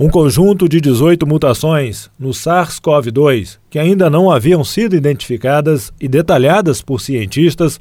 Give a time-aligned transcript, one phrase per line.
[0.00, 6.80] Um conjunto de 18 mutações no SARS-CoV-2, que ainda não haviam sido identificadas e detalhadas
[6.80, 7.80] por cientistas,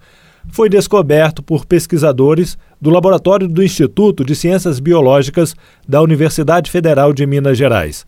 [0.49, 5.55] foi descoberto por pesquisadores do laboratório do Instituto de Ciências Biológicas
[5.88, 8.03] da Universidade Federal de Minas Gerais.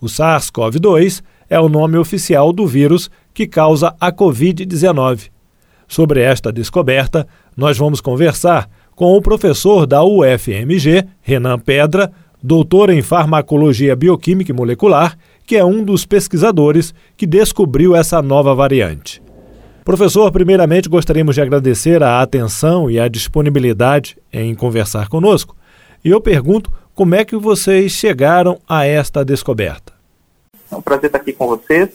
[0.00, 1.20] O SARS-CoV-2
[1.50, 5.30] é o nome oficial do vírus que causa a Covid-19.
[5.88, 12.12] Sobre esta descoberta, nós vamos conversar com o professor da UFMG, Renan Pedra,
[12.42, 18.54] doutor em farmacologia bioquímica e molecular, que é um dos pesquisadores que descobriu essa nova
[18.54, 19.22] variante.
[19.84, 25.56] Professor, primeiramente gostaríamos de agradecer a atenção e a disponibilidade em conversar conosco.
[26.04, 29.94] E eu pergunto como é que vocês chegaram a esta descoberta.
[30.70, 31.88] É um prazer estar aqui com vocês.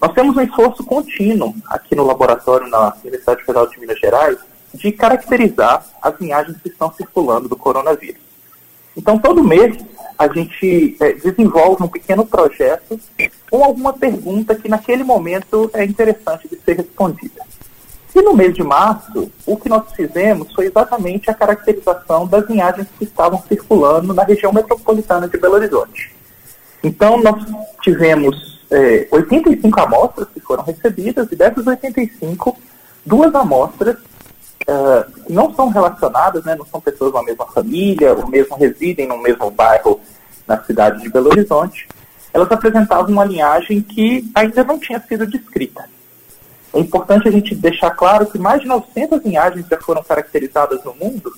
[0.00, 4.38] Nós temos um esforço contínuo aqui no laboratório na Universidade Federal de Minas Gerais
[4.72, 8.29] de caracterizar as linhagens que estão circulando do coronavírus.
[8.96, 9.76] Então, todo mês,
[10.18, 12.98] a gente é, desenvolve um pequeno projeto
[13.50, 17.42] com alguma pergunta que, naquele momento, é interessante de ser respondida.
[18.14, 22.88] E no mês de março, o que nós fizemos foi exatamente a caracterização das linhagens
[22.98, 26.12] que estavam circulando na região metropolitana de Belo Horizonte.
[26.82, 27.44] Então, nós
[27.82, 32.56] tivemos é, 85 amostras que foram recebidas, e dessas 85,
[33.06, 33.96] duas amostras
[34.68, 39.18] uh, não são relacionadas, né, não são pessoas da mesma família, ou mesmo residem no
[39.18, 40.00] mesmo bairro
[40.46, 41.88] na cidade de Belo Horizonte,
[42.32, 45.84] elas apresentavam uma linhagem que ainda não tinha sido descrita.
[46.72, 50.94] É importante a gente deixar claro que mais de 900 linhagens já foram caracterizadas no
[50.94, 51.32] mundo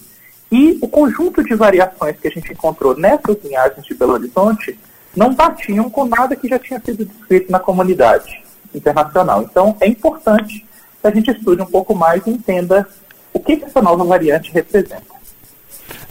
[0.50, 4.78] e o conjunto de variações que a gente encontrou nessas linhagens de Belo Horizonte
[5.16, 8.42] não batiam com nada que já tinha sido descrito na comunidade
[8.74, 9.42] internacional.
[9.42, 10.66] Então, é importante
[11.00, 12.86] que a gente estude um pouco mais e entenda
[13.32, 15.22] o que, que essa nova variante representa.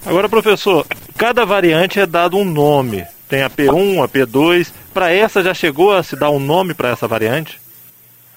[0.06, 0.86] Agora, professor,
[1.18, 3.06] cada variante é dado um nome.
[3.30, 4.72] Tem a P1, a P2.
[4.94, 7.62] Para essa já chegou a se dar um nome para essa variante?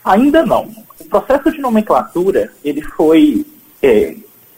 [0.04, 0.70] Ainda não.
[1.00, 3.46] O processo de nomenclatura ele foi
[3.82, 4.14] é,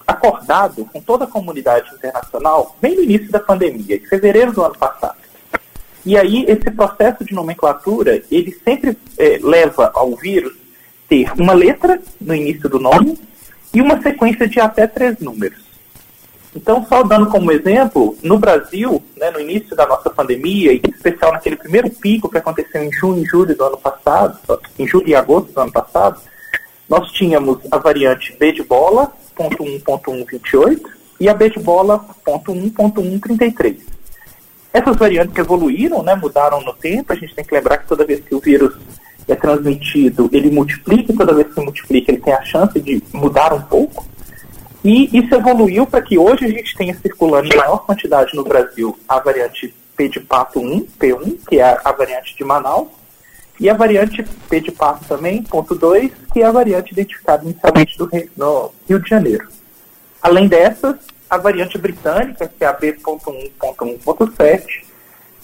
[0.07, 4.77] acordado com toda a comunidade internacional bem no início da pandemia, em fevereiro do ano
[4.77, 5.17] passado.
[6.05, 10.55] E aí esse processo de nomenclatura ele sempre é, leva ao vírus
[11.09, 13.19] ter uma letra no início do nome
[13.73, 15.67] e uma sequência de até três números.
[16.57, 20.91] Então, só dando como exemplo, no Brasil, né, no início da nossa pandemia, e em
[20.91, 24.39] especial naquele primeiro pico que aconteceu em junho e julho do ano passado,
[24.79, 26.19] em julho e agosto do ano passado,
[26.89, 30.81] nós tínhamos a variante B de bola, ponto 1.128,
[31.21, 33.77] e a B de bola, ponto 1.133.
[34.73, 38.21] Essas variantes evoluíram, né, mudaram no tempo, a gente tem que lembrar que toda vez
[38.21, 38.75] que o vírus
[39.29, 43.53] é transmitido, ele multiplica, e toda vez que multiplica, ele tem a chance de mudar
[43.53, 44.07] um pouco.
[44.85, 48.97] E isso evoluiu para que hoje a gente tenha circulando em maior quantidade no Brasil
[49.09, 52.89] a variante P de pato 1, P1, que é a variante de Manaus,
[53.59, 57.99] e a variante P de pato também, ponto 2, que é a variante identificada inicialmente
[57.99, 59.49] do Rio, no Rio de Janeiro.
[60.23, 60.97] Além dessas,
[61.29, 64.86] a variante britânica, que é a B.1.1.7,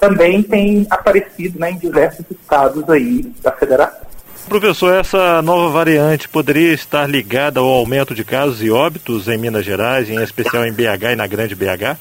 [0.02, 4.00] também tem aparecido né, em diversos estados aí da federação.
[4.48, 9.64] Professor, essa nova variante poderia estar ligada ao aumento de casos e óbitos em Minas
[9.64, 11.96] Gerais, em especial em BH e na Grande BH?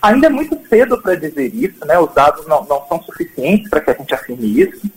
[0.00, 1.98] Ainda é muito cedo para dizer isso, né?
[1.98, 4.90] Os dados não, não são suficientes para que a gente afirme isso.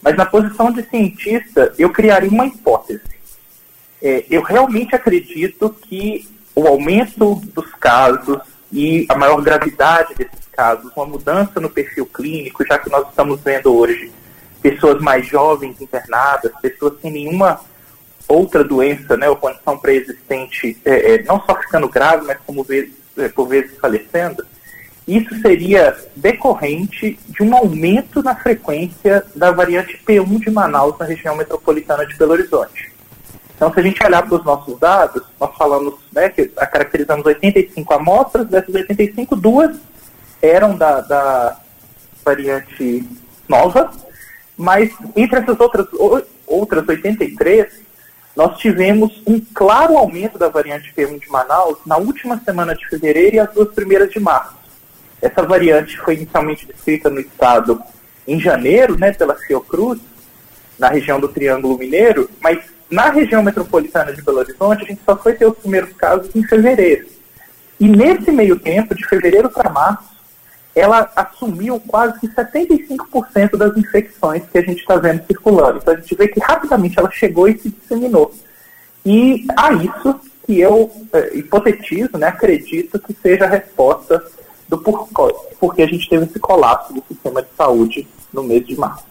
[0.00, 3.02] Mas na posição de cientista, eu criaria uma hipótese.
[4.00, 8.38] É, eu realmente acredito que o aumento dos casos
[8.72, 13.40] e a maior gravidade desses casos, uma mudança no perfil clínico, já que nós estamos
[13.40, 14.12] vendo hoje
[14.62, 17.60] pessoas mais jovens internadas, pessoas sem nenhuma
[18.26, 22.94] outra doença, né, ou condição pré-existente, é, é, não só ficando grave, mas como vezes,
[23.18, 24.44] é, por vezes falecendo,
[25.06, 31.36] isso seria decorrente de um aumento na frequência da variante P1 de Manaus na região
[31.36, 32.90] metropolitana de Belo Horizonte.
[33.54, 37.94] Então, se a gente olhar para os nossos dados, nós falamos né, que caracterizamos 85
[37.94, 39.76] amostras, dessas 85, duas
[40.44, 41.56] eram da, da
[42.24, 43.08] variante
[43.48, 43.90] nova,
[44.56, 45.86] mas entre essas outras,
[46.46, 47.84] outras 83,
[48.36, 53.36] nós tivemos um claro aumento da variante P1 de Manaus na última semana de fevereiro
[53.36, 54.54] e as duas primeiras de março.
[55.22, 57.80] Essa variante foi inicialmente descrita no estado
[58.26, 60.00] em janeiro, né, pela Fiocruz,
[60.78, 62.58] na região do Triângulo Mineiro, mas
[62.90, 66.42] na região metropolitana de Belo Horizonte a gente só foi ter os primeiros casos em
[66.42, 67.06] fevereiro.
[67.78, 70.13] E nesse meio tempo, de fevereiro para março,
[70.74, 75.78] ela assumiu quase que 75% das infecções que a gente está vendo circulando.
[75.78, 78.34] Então a gente vê que rapidamente ela chegou e se disseminou.
[79.06, 84.22] E a isso que eu é, hipotetizo, né, acredito que seja a resposta
[84.68, 89.04] do porquê a gente teve esse colapso do sistema de saúde no mês de março.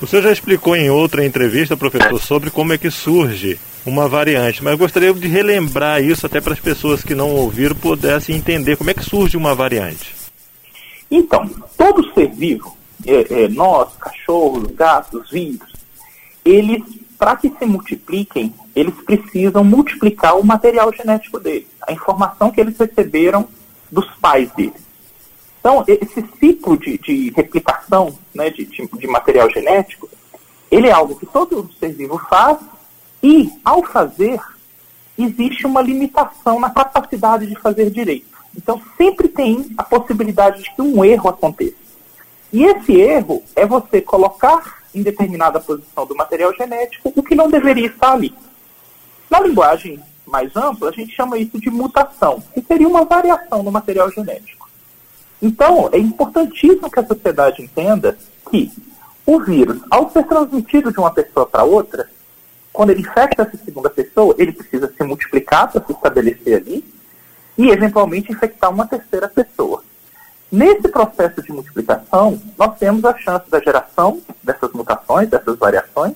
[0.00, 4.64] O senhor já explicou em outra entrevista, professor, sobre como é que surge uma variante,
[4.64, 8.90] mas gostaria de relembrar isso até para as pessoas que não ouviram pudessem entender como
[8.90, 10.19] é que surge uma variante.
[11.10, 12.76] Então, todo ser vivo,
[13.06, 15.72] é, é, nós, cachorros, gatos, vírus,
[16.44, 16.82] eles,
[17.18, 22.78] para que se multipliquem, eles precisam multiplicar o material genético deles, a informação que eles
[22.78, 23.48] receberam
[23.90, 24.90] dos pais deles.
[25.58, 30.08] Então, esse ciclo de, de replicação né, de, de, de, material genético,
[30.70, 32.58] ele é algo que todo ser vivo faz
[33.22, 34.40] e, ao fazer,
[35.18, 38.29] existe uma limitação na capacidade de fazer direito.
[38.56, 41.76] Então, sempre tem a possibilidade de que um erro aconteça.
[42.52, 47.48] E esse erro é você colocar em determinada posição do material genético o que não
[47.48, 48.34] deveria estar ali.
[49.30, 53.70] Na linguagem mais ampla, a gente chama isso de mutação, que seria uma variação no
[53.70, 54.68] material genético.
[55.40, 58.18] Então, é importantíssimo que a sociedade entenda
[58.50, 58.70] que
[59.24, 62.08] o vírus, ao ser transmitido de uma pessoa para outra,
[62.72, 66.84] quando ele infecta essa segunda pessoa, ele precisa se multiplicar para se estabelecer ali
[67.60, 69.84] e, eventualmente, infectar uma terceira pessoa.
[70.50, 76.14] Nesse processo de multiplicação, nós temos a chance da geração dessas mutações, dessas variações,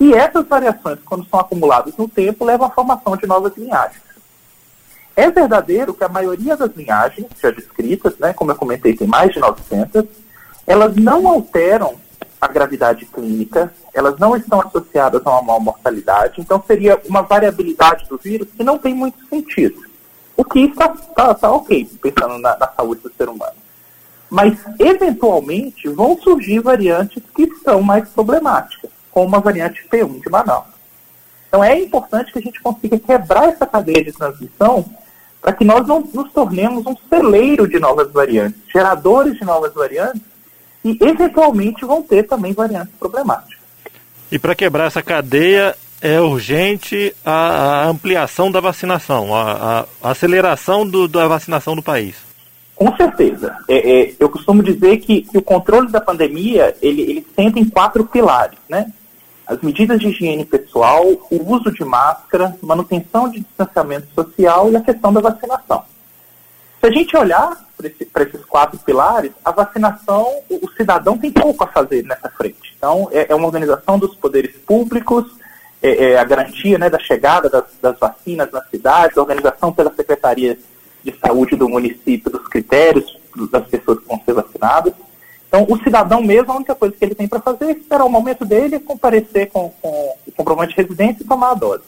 [0.00, 4.02] e essas variações, quando são acumuladas no tempo, levam à formação de novas linhagens.
[5.14, 9.34] É verdadeiro que a maioria das linhagens já descritas, né, como eu comentei, tem mais
[9.34, 10.06] de 900,
[10.66, 11.96] elas não alteram
[12.40, 18.08] a gravidade clínica, elas não estão associadas a uma maior mortalidade, então seria uma variabilidade
[18.08, 19.93] do vírus que não tem muito sentido.
[20.36, 23.54] O que está tá, tá ok, pensando na, na saúde do ser humano.
[24.28, 30.66] Mas, eventualmente, vão surgir variantes que são mais problemáticas, como a variante P1 de Manaus.
[31.48, 34.84] Então, é importante que a gente consiga quebrar essa cadeia de transmissão
[35.40, 40.22] para que nós não nos tornemos um celeiro de novas variantes, geradores de novas variantes,
[40.82, 43.58] e eventualmente vão ter também variantes problemáticas.
[44.32, 50.86] E para quebrar essa cadeia, é urgente a, a ampliação da vacinação, a, a aceleração
[50.86, 52.16] do, da vacinação do país.
[52.76, 53.56] Com certeza.
[53.66, 57.64] É, é, eu costumo dizer que, que, o controle da pandemia, ele, ele senta em
[57.64, 58.92] quatro pilares, né?
[59.46, 64.82] as medidas de higiene pessoal, o uso de máscara, manutenção de distanciamento social e a
[64.82, 65.84] questão da vacinação.
[66.80, 71.64] Se a gente olhar para esse, esses quatro pilares, a vacinação, o, cidadão tem pouco
[71.64, 72.74] a fazer nessa frente.
[72.76, 75.24] Então, é, é uma organização dos poderes públicos,
[75.84, 79.94] é, é a garantia né, da chegada das, das vacinas nas cidades, a organização pela
[79.94, 80.58] Secretaria
[81.02, 83.18] de Saúde do município dos critérios
[83.50, 84.94] das pessoas que vão ser vacinadas.
[85.46, 88.08] Então, o cidadão mesmo, a única coisa que ele tem para fazer é esperar o
[88.08, 91.84] momento dele, comparecer com, com o comprovante de residência e tomar a dose.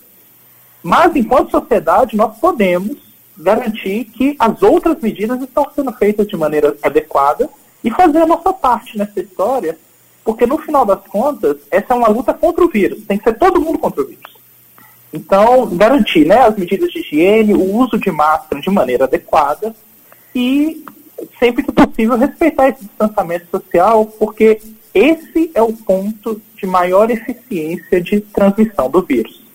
[0.82, 2.98] Mas, enquanto sociedade, nós podemos
[3.36, 7.48] garantir que as outras medidas estão sendo feitas de maneira adequada
[7.82, 9.78] e fazer a nossa parte nessa história,
[10.26, 13.04] porque, no final das contas, essa é uma luta contra o vírus.
[13.06, 14.36] Tem que ser todo mundo contra o vírus.
[15.12, 19.72] Então, garantir né, as medidas de higiene, o uso de máscara de maneira adequada
[20.34, 20.84] e
[21.38, 24.60] sempre que possível, respeitar esse distanciamento social, porque
[24.92, 29.46] esse é o ponto de maior eficiência de transmissão do vírus.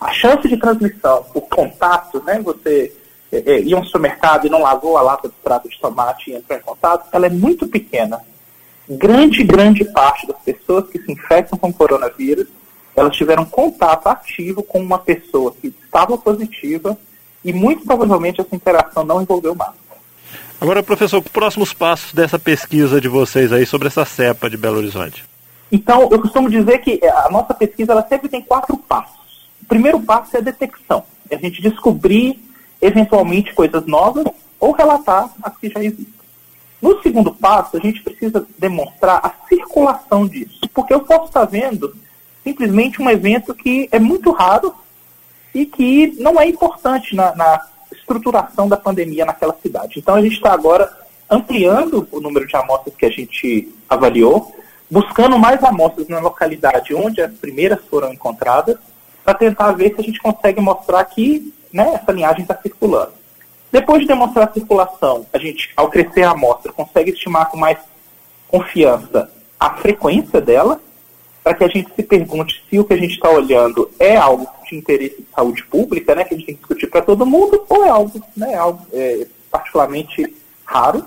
[0.00, 2.90] A chance de transmissão por contato, né, você
[3.30, 6.58] é, é, ir supermercado e não lavou a lata de prato de tomate e entrou
[6.58, 8.20] em contato, ela é muito pequena.
[8.88, 12.46] Grande, grande parte das pessoas que se infectam com coronavírus,
[12.94, 16.96] elas tiveram contato ativo com uma pessoa que estava positiva
[17.44, 19.76] e muito provavelmente essa interação não envolveu máscara.
[20.60, 25.24] Agora, professor, próximos passos dessa pesquisa de vocês aí sobre essa cepa de Belo Horizonte?
[25.70, 29.48] Então, eu costumo dizer que a nossa pesquisa ela sempre tem quatro passos.
[29.62, 32.40] O primeiro passo é a detecção, é a gente descobrir
[32.80, 34.24] eventualmente coisas novas
[34.58, 36.15] ou relatar as que já existem.
[36.86, 41.96] No segundo passo, a gente precisa demonstrar a circulação disso, porque eu posso estar vendo
[42.44, 44.72] simplesmente um evento que é muito raro
[45.52, 49.98] e que não é importante na, na estruturação da pandemia naquela cidade.
[49.98, 50.88] Então a gente está agora
[51.28, 54.54] ampliando o número de amostras que a gente avaliou,
[54.88, 58.76] buscando mais amostras na localidade onde as primeiras foram encontradas,
[59.24, 63.25] para tentar ver se a gente consegue mostrar que né, essa linhagem está circulando.
[63.70, 67.78] Depois de demonstrar a circulação, a gente, ao crescer a amostra, consegue estimar com mais
[68.48, 70.80] confiança a frequência dela,
[71.42, 74.48] para que a gente se pergunte se o que a gente está olhando é algo
[74.68, 77.64] de interesse de saúde pública, né, que a gente tem que discutir para todo mundo,
[77.68, 81.06] ou é algo, né, algo é, particularmente raro.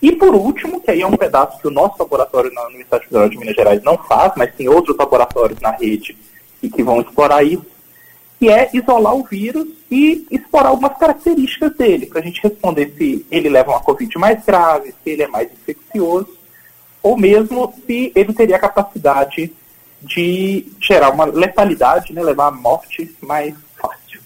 [0.00, 3.28] E por último, que aí é um pedaço que o nosso laboratório na Universidade Federal
[3.28, 6.16] de Minas Gerais não faz, mas tem outros laboratórios na rede
[6.62, 7.66] e que vão explorar isso,
[8.42, 13.24] que é isolar o vírus e explorar algumas características dele, para a gente responder se
[13.30, 16.26] ele leva uma Covid mais grave, se ele é mais infeccioso,
[17.00, 19.52] ou mesmo se ele teria a capacidade
[20.00, 24.20] de gerar uma letalidade, né, levar à morte mais fácil.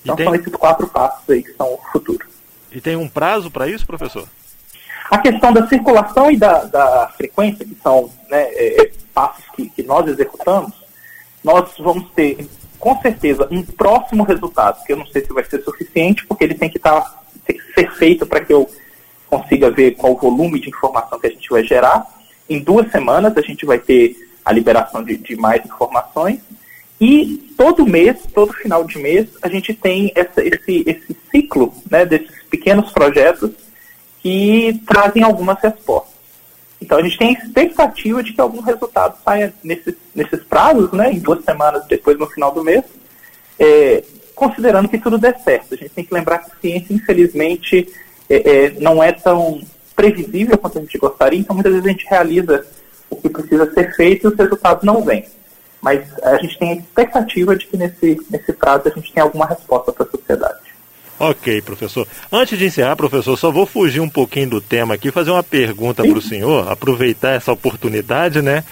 [0.00, 0.26] Então tem...
[0.26, 2.24] são esses quatro passos aí que são o futuro.
[2.70, 4.28] E tem um prazo para isso, professor?
[5.10, 9.82] A questão da circulação e da, da frequência, que são né, é, passos que, que
[9.82, 10.72] nós executamos,
[11.42, 15.62] nós vamos ter com certeza, um próximo resultado, que eu não sei se vai ser
[15.62, 17.20] suficiente, porque ele tem que tá,
[17.74, 18.68] ser feito para que eu
[19.28, 22.06] consiga ver qual o volume de informação que a gente vai gerar.
[22.48, 26.40] Em duas semanas a gente vai ter a liberação de, de mais informações.
[27.00, 32.06] E todo mês, todo final de mês, a gente tem essa, esse, esse ciclo né,
[32.06, 33.50] desses pequenos projetos
[34.22, 36.15] que trazem algumas respostas.
[36.80, 41.18] Então a gente tem expectativa de que algum resultado saia nesses, nesses prazos, né, em
[41.18, 42.84] duas semanas depois no final do mês,
[43.58, 44.04] é,
[44.34, 45.74] considerando que tudo der certo.
[45.74, 47.90] A gente tem que lembrar que a ciência, infelizmente,
[48.28, 49.62] é, é, não é tão
[49.94, 52.66] previsível quanto a gente gostaria, então muitas vezes a gente realiza
[53.08, 55.24] o que precisa ser feito e os resultados não vêm.
[55.80, 59.46] Mas a gente tem a expectativa de que nesse, nesse prazo a gente tenha alguma
[59.46, 60.65] resposta para a sociedade.
[61.18, 62.06] Ok, professor.
[62.30, 66.02] Antes de encerrar, professor, só vou fugir um pouquinho do tema aqui, fazer uma pergunta
[66.02, 68.64] para o senhor, aproveitar essa oportunidade, né?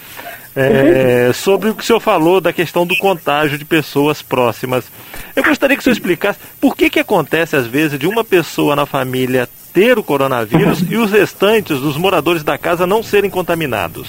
[0.55, 4.85] É, sobre o que o senhor falou da questão do contágio de pessoas próximas.
[5.35, 8.75] Eu gostaria que o senhor explicasse por que, que acontece, às vezes, de uma pessoa
[8.75, 14.07] na família ter o coronavírus e os restantes, os moradores da casa, não serem contaminados.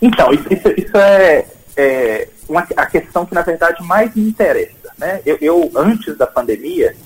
[0.00, 4.90] Então, isso, isso, isso é, é uma, a questão que, na verdade, mais me interessa.
[4.98, 5.20] Né?
[5.24, 6.96] Eu, eu antes da pandemia,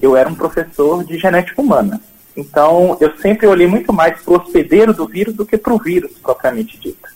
[0.00, 2.00] eu era um professor de genética humana.
[2.36, 5.78] Então, eu sempre olhei muito mais para o hospedeiro do vírus do que para o
[5.78, 7.08] vírus propriamente dito.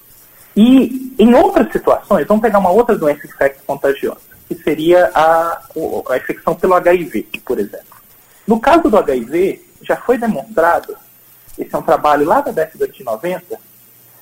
[0.56, 5.62] E em outras situações, vamos pegar uma outra doença infecto-contagiosa, que seria a,
[6.10, 7.96] a infecção pelo HIV, por exemplo.
[8.46, 10.96] No caso do HIV, já foi demonstrado,
[11.58, 13.58] esse é um trabalho lá da década de 90,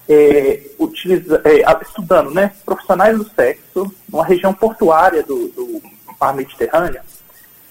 [0.09, 5.83] é, utiliza, é, estudando né, profissionais do sexo numa região portuária do, do
[6.21, 7.01] mar Mediterrâneo,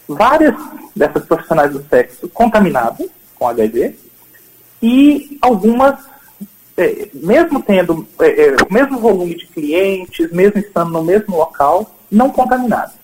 [0.07, 0.55] várias
[0.95, 3.95] dessas profissionais do sexo contaminadas com HIV
[4.81, 5.99] e algumas,
[6.75, 11.95] é, mesmo tendo é, é, o mesmo volume de clientes, mesmo estando no mesmo local,
[12.11, 12.95] não contaminadas.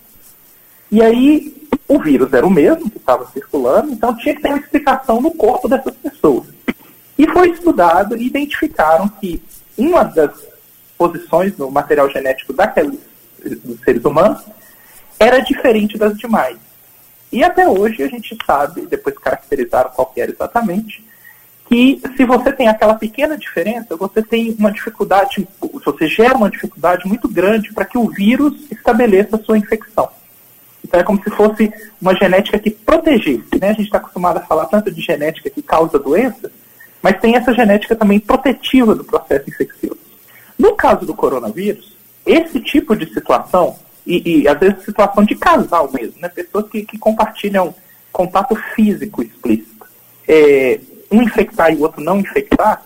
[0.92, 4.60] E aí o vírus era o mesmo que estava circulando, então tinha que ter uma
[4.60, 6.48] explicação no corpo dessas pessoas.
[7.18, 9.42] E foi estudado e identificaram que
[9.78, 10.32] uma das
[10.98, 13.00] posições no material genético daqueles
[13.64, 14.42] dos seres humanos
[15.20, 16.58] era diferente das demais.
[17.34, 21.04] E até hoje a gente sabe, depois caracterizaram qual era exatamente,
[21.68, 25.48] que se você tem aquela pequena diferença, você tem uma dificuldade,
[25.84, 30.08] você gera uma dificuldade muito grande para que o vírus estabeleça a sua infecção.
[30.86, 33.58] Então é como se fosse uma genética que protegesse.
[33.60, 33.70] Né?
[33.70, 36.52] A gente está acostumado a falar tanto de genética que causa doença,
[37.02, 40.00] mas tem essa genética também protetiva do processo infeccioso.
[40.56, 41.98] No caso do coronavírus,
[42.28, 43.76] esse tipo de situação
[44.06, 46.28] e, e, às vezes situação de casal mesmo, né?
[46.28, 47.74] Pessoas que, que compartilham
[48.12, 49.86] contato físico explícito.
[50.28, 50.80] É,
[51.12, 52.84] um infectar e o outro não infectar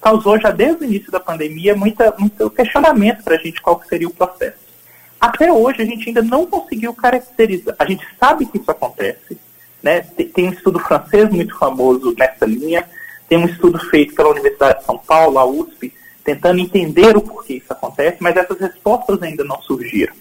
[0.00, 4.06] causou já desde o início da pandemia muita, muito questionamento para a gente qual seria
[4.06, 4.58] o processo.
[5.20, 7.74] Até hoje a gente ainda não conseguiu caracterizar.
[7.78, 9.38] A gente sabe que isso acontece,
[9.82, 10.02] né?
[10.02, 12.84] Tem, tem um estudo francês muito famoso nessa linha,
[13.28, 15.92] tem um estudo feito pela Universidade de São Paulo, a USP,
[16.22, 20.14] tentando entender o porquê isso acontece, mas essas respostas ainda não surgiram.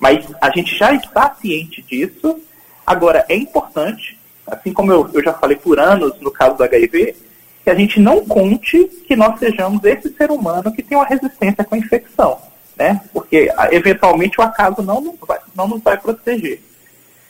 [0.00, 2.40] Mas a gente já está ciente disso.
[2.86, 7.14] Agora, é importante, assim como eu, eu já falei por anos no caso do HIV,
[7.62, 11.62] que a gente não conte que nós sejamos esse ser humano que tem uma resistência
[11.62, 12.38] com a infecção,
[12.74, 13.02] né?
[13.12, 16.62] Porque eventualmente o acaso não nos vai, não nos vai proteger.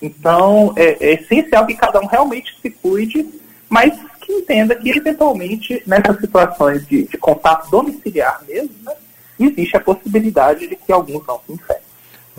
[0.00, 3.27] Então é, é, essencial que cada um realmente se cuide,
[3.69, 8.95] mas que entenda que eventualmente nessas situações de, de contato domiciliar mesmo, né,
[9.39, 11.80] existe a possibilidade de que alguns não se infectem.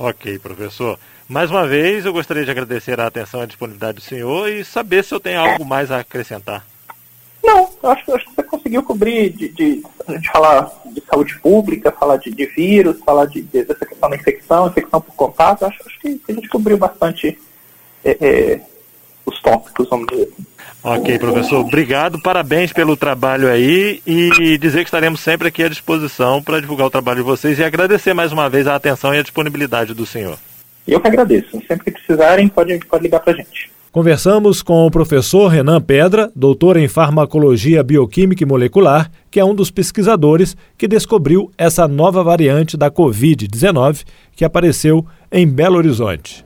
[0.03, 0.97] Ok, professor.
[1.29, 4.65] Mais uma vez, eu gostaria de agradecer a atenção e a disponibilidade do senhor e
[4.65, 6.65] saber se eu tenho algo mais a acrescentar.
[7.43, 12.17] Não, acho, acho que você conseguiu cobrir de, de, gente falar de saúde pública, falar
[12.17, 15.65] de, de vírus, falar de, de, dessa questão da infecção, infecção por contato.
[15.65, 17.37] Acho, acho que a gente cobriu bastante
[18.03, 18.61] é, é,
[19.31, 20.29] os tópicos, vamos dizer.
[20.83, 26.41] Ok, professor, obrigado, parabéns pelo trabalho aí e dizer que estaremos sempre aqui à disposição
[26.41, 29.21] para divulgar o trabalho de vocês e agradecer mais uma vez a atenção e a
[29.21, 30.39] disponibilidade do senhor.
[30.87, 33.69] Eu que agradeço, sempre que precisarem pode, pode ligar para a gente.
[33.91, 39.53] Conversamos com o professor Renan Pedra, doutor em farmacologia bioquímica e molecular, que é um
[39.53, 46.45] dos pesquisadores que descobriu essa nova variante da Covid-19 que apareceu em Belo Horizonte.